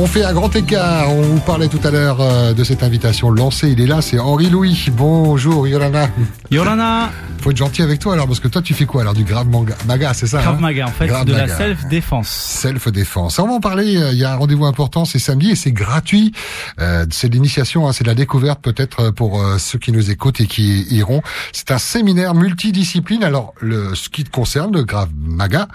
[0.00, 1.10] On fait un grand écart.
[1.10, 3.70] On vous parlait tout à l'heure euh, de cette invitation lancée.
[3.70, 4.86] Il est là, c'est Henri Louis.
[4.92, 6.08] Bonjour Yolana.
[6.52, 7.10] Yolana.
[7.40, 9.46] Faut être gentil avec toi alors parce que toi tu fais quoi alors du grave
[9.86, 10.60] maga, c'est ça Grave hein?
[10.60, 12.28] Maga en fait, de la self-défense.
[12.28, 13.38] Self-défense.
[13.38, 13.96] On va en parler.
[13.96, 16.32] euh, Il y a un rendez-vous important, c'est samedi et c'est gratuit.
[16.80, 20.40] Euh, c'est l'initiation, hein, c'est la découverte peut-être euh, pour euh, ceux qui nous écoutent
[20.40, 21.22] et qui iront.
[21.52, 23.22] C'est un séminaire multidiscipline.
[23.22, 25.68] Alors, le, ce qui te concerne, le grave maga.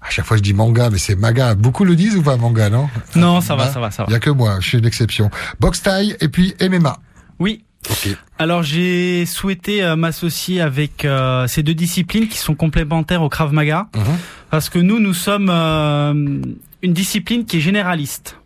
[0.00, 1.54] À chaque fois je dis manga, mais c'est maga.
[1.54, 2.88] Beaucoup le disent ou pas manga, non?
[3.14, 4.16] Non, ça va, ça va, ça Il y va.
[4.16, 5.30] a que moi, je suis une exception.
[5.60, 6.98] Box taille et puis MMA.
[7.38, 7.64] Oui.
[8.38, 13.54] Alors j'ai souhaité euh, m'associer avec euh, ces deux disciplines qui sont complémentaires au Krav
[13.54, 14.02] Maga Mhm.
[14.50, 16.12] parce que nous nous sommes euh,
[16.82, 18.36] une discipline qui est généraliste.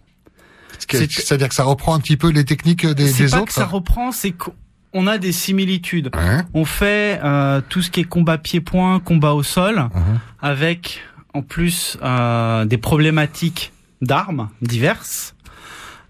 [0.89, 3.47] C'est- C'est-à-dire que ça reprend un petit peu les techniques des, C'est des pas autres.
[3.47, 6.11] que ça reprend, c'est qu'on a des similitudes.
[6.53, 10.21] On fait euh, tout ce qui est combat pied-point, combat au sol, Mhm.
[10.43, 11.01] avec
[11.33, 13.73] en plus euh, des problématiques
[14.05, 15.35] d'armes diverses,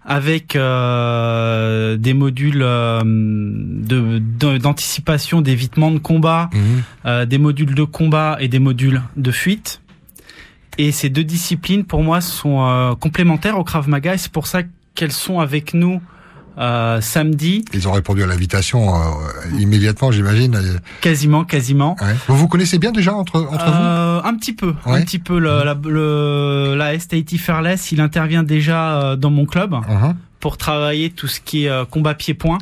[0.05, 6.61] avec euh, des modules euh, de- d'anticipation, d'évitement de combat, Mhm.
[7.05, 9.81] euh, des modules de combat et des modules de fuite.
[10.77, 14.61] Et ces deux disciplines, pour moi, sont complémentaires au Krav Maga, et c'est pour ça
[14.93, 16.01] qu'elles sont avec nous
[16.57, 18.99] euh, samedi, Ils ont répondu à l'invitation euh,
[19.59, 20.59] immédiatement, j'imagine.
[21.01, 21.95] Quasiment, quasiment.
[22.01, 22.15] Ouais.
[22.27, 24.99] Vous vous connaissez bien déjà entre entre vous Euh, un petit peu, Ouais.
[24.99, 25.37] un petit peu.
[25.39, 30.15] Le, la, le, la STIT Fairless, il intervient déjà euh, dans mon club Mhm.
[30.39, 32.59] pour travailler tout ce qui est euh, combat pied-point,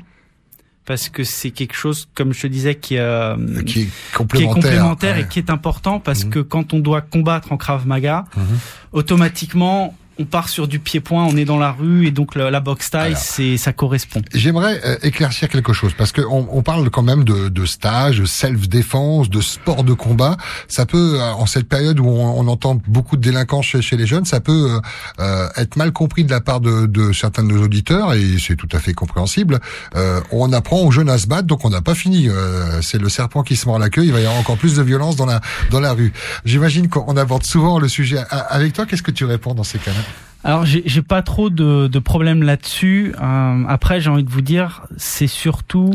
[0.86, 3.90] parce que c'est quelque chose, comme je te disais, qui, euh, Qui est qui est
[4.14, 4.54] complémentaire.
[4.56, 5.22] complémentaire ouais.
[5.22, 6.30] et qui est important, parce Mhm.
[6.32, 8.44] que quand on doit combattre en Krav Maga, Mhm.
[8.92, 12.90] automatiquement, on part sur du pied-point, on est dans la rue, et donc la boxe
[12.92, 13.18] taille, Alors.
[13.24, 14.22] c'est ça correspond.
[14.34, 18.20] J'aimerais euh, éclaircir quelque chose parce que on, on parle quand même de, de stage,
[18.20, 20.38] de self-défense, de sport de combat.
[20.68, 23.98] Ça peut, euh, en cette période où on, on entend beaucoup de délinquance chez, chez
[23.98, 24.80] les jeunes, ça peut euh,
[25.20, 28.56] euh, être mal compris de la part de, de certains de nos auditeurs et c'est
[28.56, 29.60] tout à fait compréhensible.
[29.96, 32.30] Euh, on apprend aux jeunes à se battre, donc on n'a pas fini.
[32.30, 34.04] Euh, c'est le serpent qui se mord la queue.
[34.06, 35.42] Il va y avoir encore plus de violence dans la
[35.72, 36.14] dans la rue.
[36.46, 38.86] J'imagine qu'on aborde souvent le sujet avec toi.
[38.86, 40.03] Qu'est-ce que tu réponds dans ces cas-là?
[40.44, 43.14] Alors j'ai pas trop de, de problèmes là-dessus.
[43.22, 45.92] Euh, après j'ai envie de vous dire, c'est surtout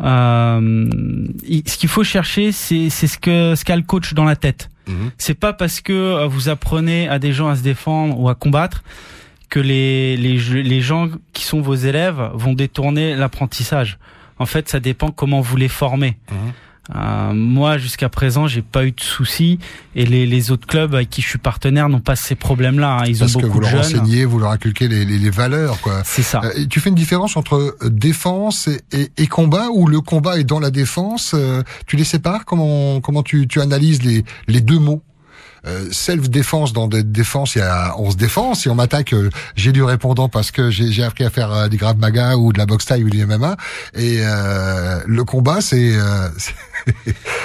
[0.00, 0.88] euh,
[1.66, 4.70] ce qu'il faut chercher, c'est ce que ce qu'a le coach dans la tête.
[4.88, 5.10] Mhm.
[5.18, 8.34] C'est pas parce que euh, vous apprenez à des gens à se défendre ou à
[8.34, 8.82] combattre
[9.50, 13.98] que les les gens qui sont vos élèves vont détourner l'apprentissage.
[14.38, 16.16] En fait, ça dépend comment vous les formez.
[16.30, 16.52] Mhm.
[16.94, 19.58] Euh, moi, jusqu'à présent, j'ai pas eu de soucis
[19.96, 22.98] et les, les autres clubs avec qui je suis partenaire n'ont pas ces problèmes-là.
[23.00, 23.04] hein.
[23.06, 23.80] Ils Parce ont que beaucoup vous leur jeunes.
[23.80, 26.02] enseignez, vous leur inculquez les, les, les valeurs, quoi.
[26.04, 26.40] C'est ça.
[26.44, 30.00] Euh, et tu fais une différence entre euh, défense et, et, et combat, ou le
[30.00, 32.44] combat est dans la défense euh, Tu les sépares?
[32.44, 35.02] Comment comment tu, tu analyses les, les deux mots?
[35.90, 38.54] Self-défense dans des défenses, il y a, on se défend.
[38.54, 39.14] Si on m'attaque,
[39.56, 42.66] j'ai du répondant parce que j'ai appris à faire des Krav Maga ou de la
[42.66, 43.56] boxe taille ou du MMA.
[43.94, 46.54] Et euh, le combat, c'est euh, c'est-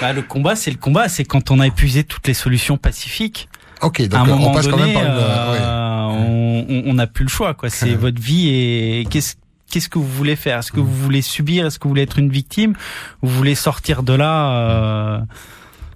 [0.01, 1.09] Bah, le combat, c'est le combat.
[1.09, 3.49] C'est quand on a épuisé toutes les solutions pacifiques.
[3.81, 3.99] ok.
[4.01, 5.19] à Donc un moment on passe quand donné, même par une.
[5.19, 6.83] euh, ouais.
[6.87, 7.53] on- n'a plus le choix.
[7.53, 7.69] quoi.
[7.69, 9.35] C'est votre vie et qu'est-ce
[9.71, 10.59] qu'est-ce que vous voulez faire?
[10.59, 11.65] Est-ce que vous voulez subir?
[11.65, 12.73] Est-ce que vous voulez être une victime?
[13.21, 15.19] Vous voulez sortir de là euh,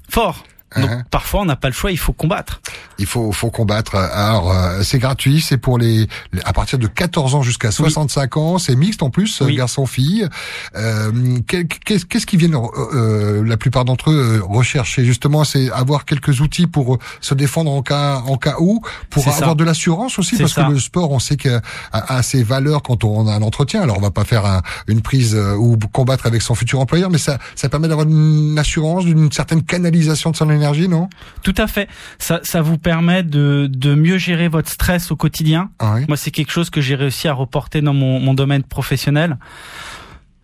[0.10, 0.44] fort
[0.78, 1.04] donc Hein.
[1.12, 2.62] parfois on n'a pas le choix, il faut combattre.
[2.98, 3.96] Il faut, faut combattre.
[3.96, 8.38] Alors, euh, c'est gratuit, c'est pour les, les- à partir de 14 ans jusqu'à 65
[8.38, 9.56] ans, c'est mixte en plus, Oui.
[9.56, 10.28] garçon-fille.
[10.76, 11.12] Euh,
[11.48, 12.60] Qu'est-ce qu'est-ce qu'ils viennent, euh,
[12.94, 15.06] euh, la plupart d'entre eux, euh, rechercher?
[15.06, 19.24] Justement, c'est avoir quelques outils pour euh, se défendre en cas, en cas où, pour
[19.24, 19.32] ça.
[19.36, 20.64] avoir de l'assurance aussi, parce ça.
[20.66, 21.60] que le sport, on sait que
[21.92, 23.82] a, a ses valeurs quand on a un entretien.
[23.82, 27.10] Alors, on va pas faire un- une prise euh, ou combattre avec son futur employeur,
[27.10, 31.10] mais ça, ça permet d'avoir une assurance, d'une certaine canalisation de son énergie, non?
[31.44, 31.88] Tout à fait.
[32.20, 35.70] Ça, ça vous permet de, de mieux gérer votre stress au quotidien.
[35.80, 36.06] Ah oui.
[36.08, 39.38] Moi, c'est quelque chose que j'ai réussi à reporter dans mon, mon domaine professionnel.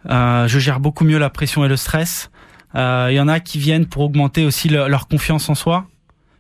[0.10, 2.32] Euh, je gère beaucoup mieux la pression et le stress.
[2.76, 5.86] Euh, Il y en a qui viennent pour augmenter aussi le- leur confiance en soi,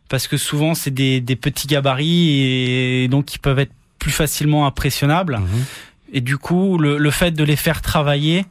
[0.09, 2.29] parce que souvent c'est des, des petits gabarits
[3.03, 5.37] et donc ils peuvent être plus facilement impressionnables.
[5.37, 5.65] Mhm.
[6.13, 8.45] Et du coup, le, le fait de les faire travailler,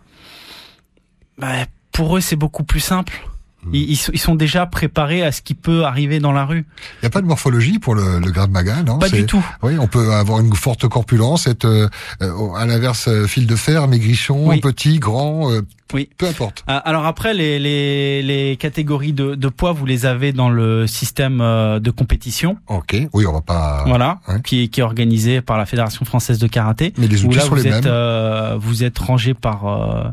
[1.38, 3.26] bah, pour eux c'est beaucoup plus simple.
[3.72, 6.64] Ils, ils sont- ils sont déjà préparés à ce qui peut arriver dans la rue.
[6.94, 8.98] Il n'y a pas de morphologie pour le, le Krav Maga, non?
[8.98, 9.44] Pas du tout.
[9.62, 11.88] Oui, on peut avoir une forte corpulence, être euh,
[12.22, 14.60] euh, à l'inverse euh, fil de fer, maigrichon, Oui.
[14.60, 15.60] petit, grand, euh,
[15.92, 16.08] Oui.
[16.16, 16.64] peu importe.
[16.68, 20.86] Ah, Alors après, les, les, les catégories de, de poids, vous les avez dans le
[20.86, 23.84] système euh, de compétition, Ok, oui, on va pas.
[23.86, 24.40] voilà, ouais.
[24.42, 26.94] qui, qui est organisé par la Fédération française de karaté.
[26.96, 27.92] Mais les outils là, sont vous les êtes, mêmes.
[27.92, 30.04] euh, vous êtes rangé par, euh,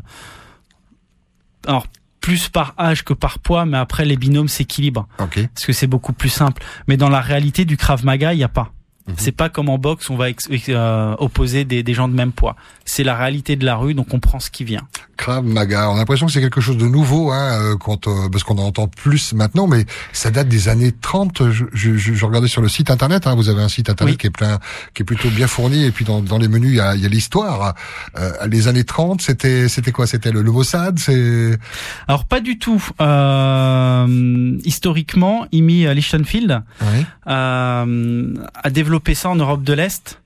[1.66, 1.86] alors
[2.28, 5.08] plus par âge que par poids, mais après les binômes s'équilibrent
[5.54, 6.62] parce que c'est beaucoup plus simple.
[6.86, 8.70] Mais dans la réalité du Krav Maga, il n'y a pas.
[9.08, 9.14] Mhm.
[9.16, 10.26] C'est pas comme en boxe, on va
[10.68, 12.56] euh, opposer des, des, gens de même poids.
[12.84, 14.86] C'est la réalité de la rue, donc on prend ce qui vient.
[15.16, 18.28] Krav Maga, on a l'impression que c'est quelque chose de nouveau, hein, euh, quand, euh,
[18.30, 21.50] parce qu'on en entend plus maintenant, mais ça date des années 30.
[21.50, 24.26] Je, je, je regardais sur le site internet, hein, vous avez un site internet qui
[24.28, 24.58] est plein,
[24.94, 27.06] qui est plutôt bien fourni, et puis dans, dans les menus il y a, y
[27.06, 27.74] a l'histoire.
[28.18, 30.06] Euh, les années 30, c'était c'était quoi?
[30.06, 30.98] C'était le, le Mossad?
[30.98, 31.58] C'est
[32.06, 32.84] alors pas du tout.
[33.00, 37.04] Euh, historiquement, Imi Lichtenfield oui.
[37.26, 40.20] euh, a développé ça en Europe de l'Est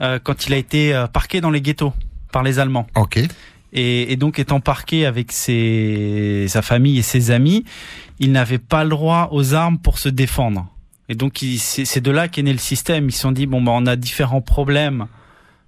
[0.00, 1.92] euh, quand il a été euh, parqué dans les ghettos
[2.32, 2.86] par les Allemands.
[2.94, 3.18] Ok.
[3.72, 7.64] Et, et donc étant parqué avec ses, sa famille et ses amis,
[8.18, 10.66] il n'avait pas le droit aux armes pour se défendre.
[11.08, 13.08] Et donc c'est de là qu'est né le système.
[13.08, 15.06] Ils se sont dit bon bah on a différents problèmes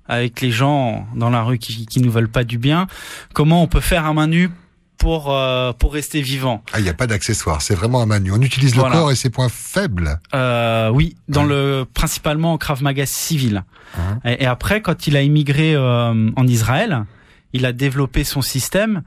[0.06, 2.86] avec les gens dans la rue qui, qui nous veulent pas du bien.
[3.34, 4.50] Comment on peut faire un main nue
[4.98, 6.62] pour euh, pour rester vivant.
[6.72, 8.32] Ah, il n'y a pas d'accessoire, c'est vraiment un manu.
[8.32, 10.20] On utilise le corps et ses points faibles.
[10.34, 13.64] Euh, oui, dans le principalement en Krav Maga civil.
[13.96, 14.18] Hein.
[14.24, 17.04] Et, après, quand il a immigré euh, en Israël,
[17.52, 19.02] il a développé son système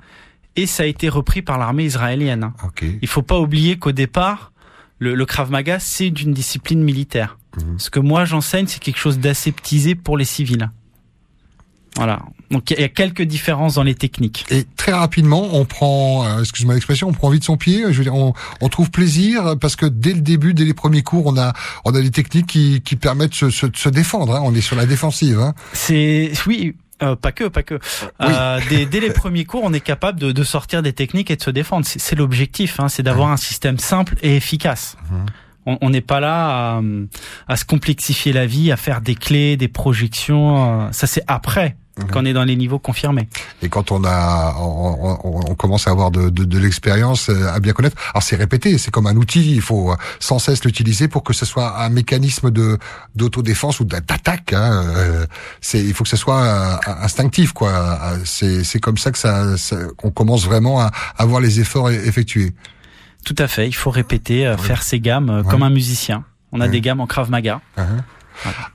[0.55, 2.51] et ça a été repris par l'armée israélienne.
[2.63, 2.97] Okay.
[3.01, 4.53] Il faut pas oublier qu'au départ,
[4.99, 7.37] le, le Krav Maga c'est d'une discipline militaire.
[7.57, 7.79] Mhm.
[7.79, 10.69] Ce que moi j'enseigne, c'est quelque chose d'aseptisé pour les civils.
[11.97, 12.21] Voilà.
[12.51, 14.45] Donc il y a quelques différences dans les techniques.
[14.49, 17.83] Et très rapidement, on prend, euh, excuse-moi l'expression, on prend vite son pied.
[17.89, 21.03] Je veux dire, on, on, trouve plaisir parce que dès le début, dès les premiers
[21.03, 21.53] cours, on a
[21.83, 24.35] on a des techniques qui, qui permettent de se, se, défendre.
[24.35, 24.41] Hein.
[24.43, 25.39] On est sur la défensive.
[25.39, 25.53] Hein.
[25.73, 26.75] C'est oui.
[27.03, 27.79] Euh, pas que, pas que.
[28.21, 31.35] Euh, dès, dès, les premiers cours, on est capable de, de, sortir des techniques et
[31.35, 31.85] de se défendre.
[31.85, 34.97] C'est l'objectif, hein, c'est d'avoir un système simple et efficace.
[35.65, 36.81] On n'est pas là à,
[37.47, 40.81] à, se complexifier la vie, à faire des clés, des projections.
[40.81, 42.11] Euh, ça, c'est après Mhm.
[42.11, 43.27] quand on est dans les niveaux confirmés.
[43.61, 47.53] Et quand on a, on, on, on commence à avoir de, de, de l'expérience, euh,
[47.53, 47.97] à bien connaître.
[48.13, 49.55] Alors c'est répété, c'est comme un outil.
[49.55, 52.77] Il faut sans cesse l'utiliser pour que ce soit un mécanisme de
[53.15, 54.53] d'autodéfense ou d'attaque.
[54.53, 54.83] Hein.
[54.95, 55.25] Euh,
[55.61, 57.99] c'est, il faut que ce soit euh, instinctif, quoi.
[58.25, 59.45] C'est, c'est comme ça que ça,
[59.97, 62.53] qu'on commence vraiment à avoir les efforts effectués.
[63.25, 63.67] Tout à fait.
[63.67, 66.23] Il faut répéter, faire ses gammes comme un musicien.
[66.51, 67.61] On a des gammes en Krav Maga.
[67.77, 67.83] Uh-huh.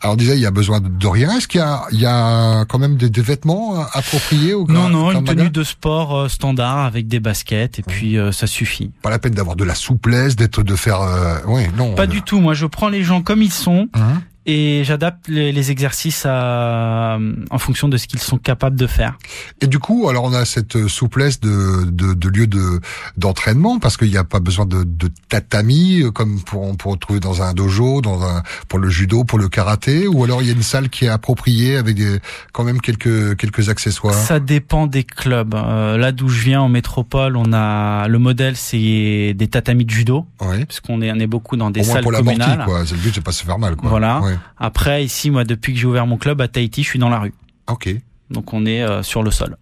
[0.01, 1.37] Alors on disait il y a besoin de rien.
[1.37, 4.89] Est-ce qu'il y a, il y a quand même des, des vêtements appropriés au Non,
[4.89, 8.91] non, une tenue de sport euh, standard avec des baskets et puis euh, ça suffit.
[9.03, 11.01] Pas la peine d'avoir de la souplesse, d'être de faire.
[11.01, 11.95] Euh, oui, non.
[11.95, 12.41] Pas du tout.
[12.41, 13.89] Moi, je prends les gens comme ils sont.
[13.95, 17.19] Hein et j'adapte les, exercices à,
[17.51, 19.19] en fonction de ce qu'ils sont capables de faire.
[19.61, 22.81] Et du coup, alors on a cette souplesse de, de, de lieu de
[23.17, 27.19] d'entraînement parce qu'il n'y a pas besoin de, de tatami comme pour on peut retrouver
[27.19, 30.51] dans un dojo, dans un pour le judo, pour le karaté, ou alors il y
[30.51, 32.21] a une salle qui est appropriée avec des,
[32.53, 34.15] quand même quelques quelques accessoires?
[34.15, 35.55] Ça dépend des clubs.
[35.55, 39.91] Euh, là d'où je viens en métropole, on a le modèle c'est des tatamis de
[39.91, 40.65] judo, oui.
[40.65, 42.59] parce qu'on est on est beaucoup dans des Au salles pour communales.
[42.61, 42.83] La quoi.
[42.89, 43.91] Le but c'est pas se faire mal quoi.
[43.91, 44.21] Voilà.
[44.57, 47.19] Après, ici, moi, depuis que j'ai ouvert mon club à Tahiti, je suis dans la
[47.19, 47.35] rue.
[47.69, 47.89] Ok.
[48.31, 49.57] Donc on est euh, sur le sol.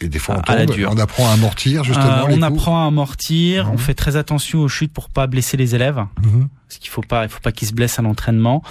[0.00, 2.26] Et des fois on, tombe, on apprend à amortir justement.
[2.28, 3.68] Euh, on apprend à amortir.
[3.68, 3.78] On mhm.
[3.78, 6.44] fait très attention aux chutes pour pas blesser les élèves, mmh.
[6.66, 8.62] parce qu'il faut pas, il faut pas qu'ils se blessent à l'entraînement.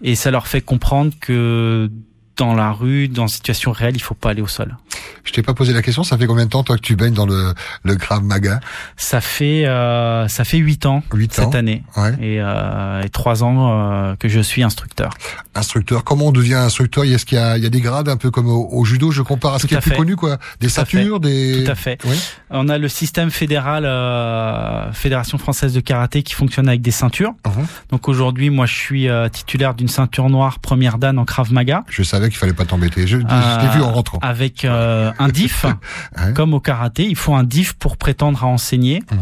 [0.00, 1.90] Et ça leur fait comprendre que
[2.36, 4.76] dans la rue, dans une situation réelle, il faut pas aller au sol.
[5.24, 6.02] Je t'ai pas posé la question.
[6.02, 8.60] Ça fait combien de temps toi que tu baignes dans le le Krav Maga?
[8.96, 12.12] Ça fait euh, ça fait huit ans cette année ouais.
[12.20, 15.10] et, euh, et trois ans euh, que je suis instructeur.
[15.54, 16.04] Instructeur.
[16.04, 17.04] Comment on devient instructeur?
[17.04, 19.22] Est-ce qu'il y a il y a des grades un peu comme au, judo Je
[19.22, 20.38] compare à ce qui est plus connu quoi?
[20.60, 21.64] Des ceintures, des.
[21.64, 21.98] Tout à fait.
[22.04, 22.18] Oui.
[22.50, 27.34] On a le système fédéral euh, Fédération française de karaté qui fonctionne avec des ceintures.
[27.44, 27.66] Uh-huh.
[27.90, 31.84] Donc aujourd'hui, moi, je suis euh, titulaire d'une ceinture noire première dan en Krav Maga.
[31.88, 33.06] Je savais qu'il fallait pas t'embêter.
[33.06, 34.18] Je, je l'ai vu en rentrant.
[34.22, 35.66] Avec un DIF,
[36.34, 37.06] comme au karaté.
[37.06, 39.02] Il faut un DIF pour prétendre à enseigner.
[39.10, 39.18] Mhm.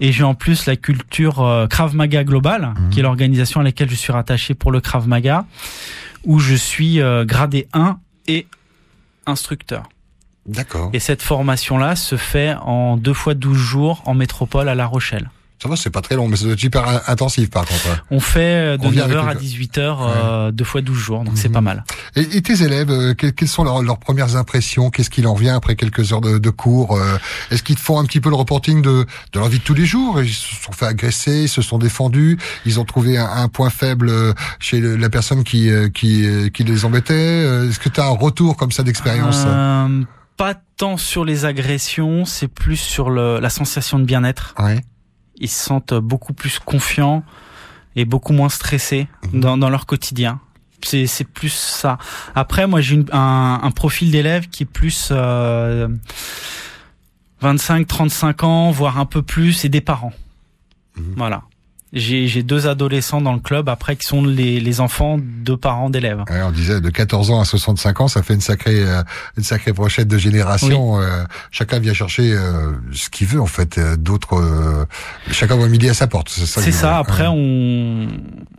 [0.00, 2.90] Et j'ai en plus la culture euh, Krav Maga Global, mhm.
[2.90, 5.44] qui est l'organisation à laquelle je suis rattaché pour le Krav Maga,
[6.24, 8.46] où je suis euh, gradé 1 et
[9.26, 9.88] instructeur.
[10.46, 10.90] D'accord.
[10.92, 15.30] Et cette formation-là se fait en deux fois 12 jours en métropole à La Rochelle.
[15.62, 18.02] Ça va, c'est pas très long, mais c'est super intensif par contre.
[18.10, 21.54] On fait euh, de 9h à 18h, euh, deux fois 12 jours, donc c'est mhm.
[21.54, 21.84] pas mal.
[22.16, 24.88] Et, et tes élèves, euh, quelles sont leurs, leurs premières impressions?
[24.88, 27.18] Qu'est-ce qui leur vient après quelques heures de, de cours euh,
[27.50, 29.84] Est-ce qu'ils font un petit peu le reporting de, de leur vie de tous les
[29.84, 30.22] jours?
[30.22, 33.68] Ils se sont fait agresser, ils se sont défendus, ils ont trouvé un, un point
[33.68, 34.10] faible
[34.60, 38.72] chez la personne qui, qui, qui les embêtait Est-ce que tu as un retour comme
[38.72, 39.44] ça d'expérience?
[40.38, 44.54] Pas tant sur les agressions, c'est plus sur le, la sensation de bien-être.
[44.58, 44.80] Ouais
[45.40, 47.24] ils se sentent beaucoup plus confiants
[47.96, 49.40] et beaucoup moins stressés mhm.
[49.40, 50.40] dans, dans leur quotidien.
[50.82, 51.98] C'est, plus ça.
[52.34, 55.88] Après, moi, j'ai un, un, profil d'élève qui est plus euh,
[57.42, 60.14] 25, 35 ans, voire un peu plus, et des parents.
[60.96, 61.14] Mhm.
[61.16, 61.42] Voilà.
[61.92, 66.22] J'ai deux adolescents dans le club après qui sont les, les enfants de parents d'élèves.
[66.30, 69.02] on disait de 14 ans à 65 ans, ça fait une sacrée euh,
[69.36, 71.00] une sacrée brochette de génération.
[71.00, 73.80] Euh, chacun vient chercher euh, ce qu'il veut en fait.
[73.98, 74.86] D'autres,
[75.32, 76.28] chacun voit midi à sa porte.
[76.28, 76.70] C'est ça.
[76.70, 76.98] ça.
[76.98, 78.06] Après, on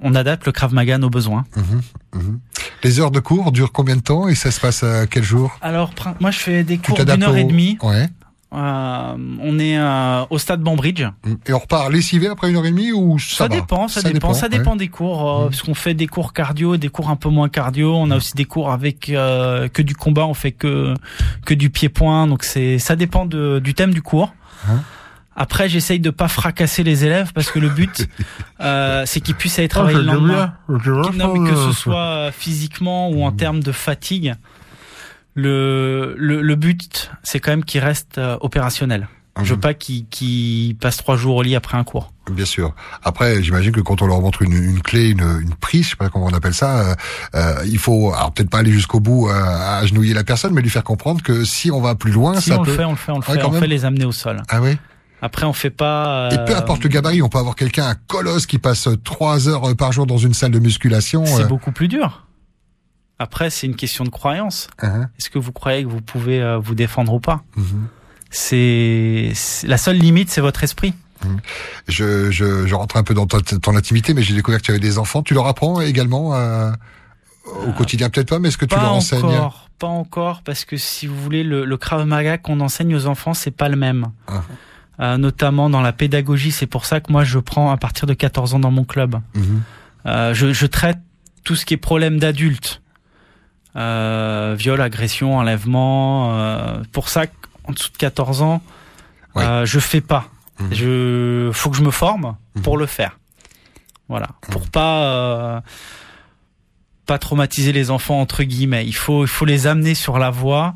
[0.01, 1.45] on adapte le Krav Maga nos besoins.
[1.55, 2.39] Mmh, mmh.
[2.83, 5.57] Les heures de cours durent combien de temps et ça se passe à quel jour?
[5.61, 7.77] Alors moi je fais des cours d'une heure et demie.
[7.81, 8.09] Ouais.
[8.53, 11.05] Euh, on est euh, au stade Bambridge.
[11.45, 14.33] Et on repart lessivé après une heure et demie ou ça, ça dépend, ça, dépend,
[14.33, 15.29] ça dépend des cours.
[15.29, 15.49] Euh, mm.
[15.49, 17.95] Parce qu'on fait des cours cardio, des cours un peu moins cardio.
[17.95, 20.25] On a aussi des cours avec que du combat.
[20.25, 20.93] On fait que
[21.45, 22.27] que du pied-point.
[22.27, 24.33] Donc c'est ça dépend de, du thème du cours.
[24.67, 24.81] Hein
[25.33, 28.05] après, j'essaye de pas fracasser les élèves parce que le but,
[29.05, 30.55] c'est qu'ils puissent aller ah, travailler le lendemain.
[30.67, 33.37] Non, que ce soit physiquement ou en mm.
[33.37, 34.35] termes de fatigue
[35.33, 39.07] le, le, le but, c'est quand même qu'il reste euh, opérationnel.
[39.41, 39.61] Je veux mhm.
[39.61, 42.11] pas qu'il qu passe trois jours au lit après un cours.
[42.29, 42.75] Bien sûr.
[43.01, 45.95] Après, j'imagine que quand on leur montre une, une clé, une, une, prise, je sais
[45.95, 46.95] pas comment on appelle ça, euh,
[47.35, 50.61] euh il faut, alors peut-être pas aller jusqu'au bout euh, à agenouiller la personne, mais
[50.61, 52.71] lui faire comprendre que si on va plus loin, si ça on peut.
[52.71, 54.43] Le fait, on le fait, on le fait, on fait les amener au sol.
[54.49, 54.77] Ah oui.
[55.21, 56.29] Après, on fait pas.
[56.31, 59.75] Et peu importe le gabarit, on peut avoir quelqu'un, un colosse qui passe trois heures
[59.77, 61.25] par jour dans une salle de musculation.
[61.25, 62.25] C'est beaucoup plus dur.
[63.21, 64.67] Après, c'est une question de croyance.
[64.81, 65.03] Uh-huh.
[65.19, 67.63] Est-ce que vous croyez que vous pouvez euh, vous défendre ou pas uh-huh.
[68.31, 69.31] C'est
[69.67, 70.95] la seule limite, c'est votre esprit.
[71.23, 71.27] Uh-huh.
[71.87, 74.79] Je, je, je, rentre un peu dans ton, intimité, mais j'ai découvert que tu avais
[74.79, 75.21] des enfants.
[75.21, 76.71] Tu leur apprends également euh,
[77.45, 80.65] au euh, quotidien, peut-être pas, mais est-ce que tu leur enseignes encore, Pas encore, parce
[80.65, 83.75] que si vous voulez, le, le Krav Maga qu'on enseigne aux enfants, c'est pas le
[83.75, 84.07] même.
[84.99, 88.15] Euh, notamment dans la pédagogie, c'est pour ça que moi je prends à partir de
[88.15, 89.17] 14 ans dans mon club.
[90.05, 90.97] je, je traite
[91.43, 92.90] tout ce qui est problème d'adultes euh,
[93.75, 96.33] viol, agression, enlèvement.
[96.33, 97.25] Euh, pour ça,
[97.65, 98.61] en dessous de 14 ans,
[99.37, 100.27] euh, je fais pas.
[100.59, 100.65] Mmh.
[100.71, 102.61] Je faut que je me forme mmh.
[102.61, 103.17] pour le faire.
[104.09, 104.51] Voilà, mmh.
[104.51, 105.61] pour pas euh,
[107.05, 108.85] pas traumatiser les enfants entre guillemets.
[108.85, 110.75] Il faut il faut les amener sur la voie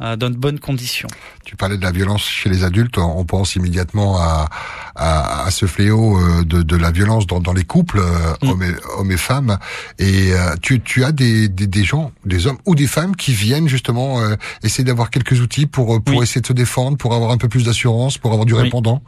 [0.00, 1.08] dans de bonnes conditions.
[1.44, 4.48] Tu parlais de la violence chez les adultes, on pense immédiatement à,
[4.94, 8.48] à, à ce fléau euh, de, de, la violence dans, dans les couples, euh, mm.
[8.48, 9.58] hommes, et, hommes, et, femmes.
[9.98, 13.68] Et tu, tu as des, des, des, gens, des hommes ou des femmes qui viennent
[13.68, 14.20] justement
[14.62, 17.64] essayer d'avoir quelques outils pour, pour essayer de se défendre, pour avoir un peu plus
[17.64, 19.02] d'assurance, pour avoir du répondant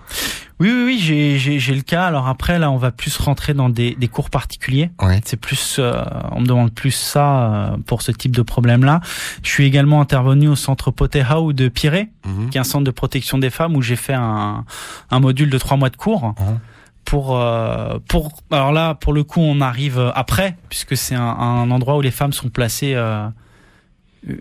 [0.61, 2.07] oui, oui, oui, j'ai, j'ai, le cas.
[2.07, 4.91] Alors après, là, on va plus rentrer dans des, des cours particuliers.
[5.25, 6.03] C'est plus, euh,
[6.33, 9.01] on me demande plus ça euh, pour ce type de problème-là.
[9.45, 12.51] Je suis également intervenu au centre Potehau de Piré, mhm.
[12.51, 14.65] qui est un centre de protection des femmes où j'ai fait un,
[15.11, 16.35] un module de trois mois de cours.
[16.39, 16.61] Mhm.
[17.05, 21.71] Pour, euh, pour alors là pour le coup on arrive après puisque c'est un, un
[21.71, 22.95] endroit où les femmes sont placées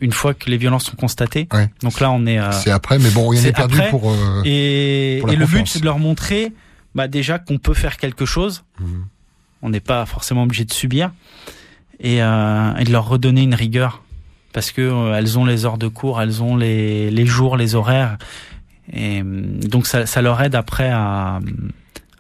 [0.02, 1.48] une fois que les violences sont constatées.
[1.82, 2.40] Donc là, on est.
[2.40, 4.12] Euh, c'est après, mais bon, rien n'est perdu pour.
[4.12, 6.54] Euh, et, et le but, c'est de leur montrer,
[6.96, 8.64] bah déjà qu'on peut faire quelque chose.
[8.80, 9.06] Mhm.
[9.62, 11.12] On n'est pas forcément obligé de subir
[12.00, 14.04] et, euh, et, de leur redonner une rigueur
[14.58, 17.76] parce que euh, elles ont les heures de cours, elles ont les, les jours, les
[17.76, 18.18] horaires,
[18.92, 21.40] et donc ça, ça leur aide après à,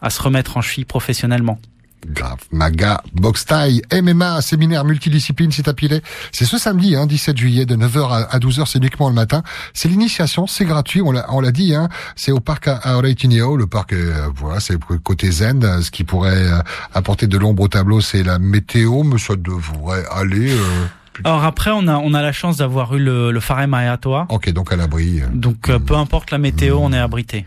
[0.01, 1.58] à se remettre en cheville professionnellement.
[2.06, 2.38] Grave.
[2.51, 6.03] Maga, box taille, MMA, séminaire multidiscipline, c'est à Pilet.
[6.32, 9.41] C'est ce samedi, hein, 17 juillet, de 9h à 12h, c'est uniquement le matin.
[9.74, 11.89] C'est l'initiation, c'est gratuit, on l'a, dit, hein.
[12.15, 15.82] C'est au parc à Le parc, euh, voilà, c'est côté zen.
[15.82, 16.60] Ce qui pourrait euh,
[16.94, 20.86] apporter de l'ombre au tableau, c'est la météo, mais ça devrait aller, euh,
[21.24, 24.27] alors après, on a on a la chance d'avoir eu le, le Farem Ayatoa.
[24.29, 25.21] Ok, donc à l'abri.
[25.33, 27.45] Donc peu importe la météo, on est abrité.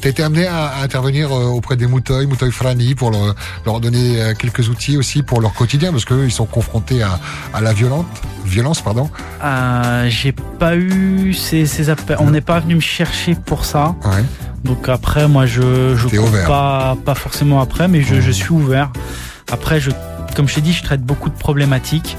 [0.00, 4.20] T'as été amené à, intervenir euh, auprès des Mouteuils, Mouteuil Frani, pour leur, leur, donner
[4.20, 7.18] euh, quelques outils aussi pour leur quotidien, parce qu'eux, ils sont confrontés à,
[7.52, 8.06] à la violente,
[8.44, 8.80] violence.
[8.80, 9.10] pardon.
[9.42, 12.16] Euh, J'ai pas eu ces, ces appels.
[12.20, 13.96] On n'est pas venu me chercher pour ça.
[14.04, 14.24] Ouais.
[14.64, 16.46] Donc après, moi, je je ouvert.
[16.46, 18.90] pas pas forcément après, mais je, je suis ouvert.
[19.50, 19.90] Après, je
[20.34, 22.16] comme je t'ai dit, je traite beaucoup de problématiques.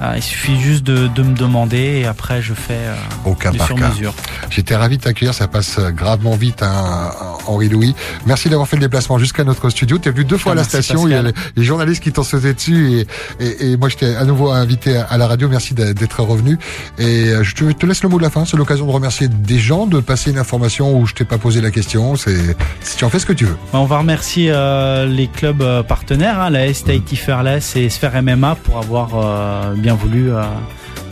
[0.00, 3.52] Ah, il suffit juste de, de, me demander et après je fais euh, Au cas
[3.52, 3.88] par cas.
[3.88, 4.14] mesure.
[4.50, 7.12] J'étais ravi de t'accueillir, ça passe gravement vite, hein,
[7.46, 7.94] Henri Louis.
[8.26, 9.98] Merci d'avoir fait le déplacement jusqu'à notre studio.
[9.98, 12.22] Tu es venu deux fois à la station, il y a les, journalistes qui t'ont
[12.22, 13.06] sauté dessus
[13.40, 15.48] et, et, et moi je t'ai à nouveau invité à la radio.
[15.48, 16.58] Merci d'être revenu.
[16.98, 18.44] Et euh, je te, te, laisse le mot de la fin.
[18.44, 21.60] C'est l'occasion de remercier des gens, de passer une information où je t'ai pas posé
[21.60, 22.16] la question.
[22.16, 23.56] C'est si tu en fais ce que tu veux.
[23.72, 28.22] On va remercier euh, les clubs euh, partenaires, hein, la S Tahiti Fairless et Sphère
[28.22, 30.42] MMA pour avoir euh, bien voulu euh,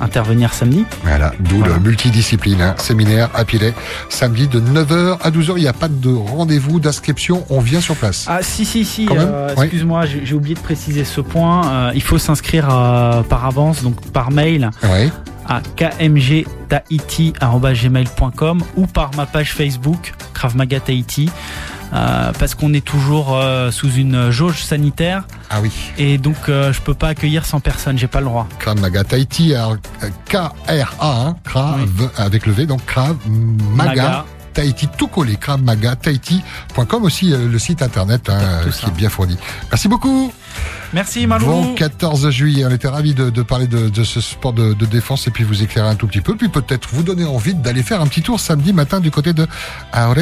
[0.00, 0.84] intervenir samedi.
[1.02, 3.74] Voilà, d'où le multidiscipline, hein, séminaire à Pilet,
[4.08, 5.52] samedi de 9h à 12h.
[5.56, 8.26] Il n'y a pas de rendez-vous d'inscription, on vient sur place.
[8.28, 11.66] Ah si, si, si, euh, excuse-moi, j'ai oublié de préciser ce point.
[11.66, 14.70] Euh, il faut s'inscrire par avance, donc par mail.
[15.46, 21.28] à kmgtahiti.gmail.com ou par ma page Facebook Krav Maga Tahiti.
[21.94, 25.24] Euh, parce qu'on est toujours euh, sous une jauge sanitaire.
[25.50, 25.70] Ah oui.
[25.98, 28.48] Et donc je peux pas accueillir 100 personnes, j'ai pas le droit.
[28.58, 29.54] Krav Maga Tahiti,
[30.28, 34.24] K-R-A, hein, Krav avec le V, donc Krav Maga.
[34.54, 39.36] Tahiti, tout collé, Maga, Tahiti.com aussi le site internet hein, qui est bien fourni.
[39.70, 40.32] Merci beaucoup.
[40.94, 41.46] Merci Malou.
[41.46, 45.42] Bon 14 juillet, on était ravis de, parler de, ce sport de, défense et puis
[45.42, 48.22] vous éclairer un tout petit peu, puis peut-être vous donner envie d'aller faire un petit
[48.22, 49.46] tour samedi matin du côté de
[49.92, 50.14] Aure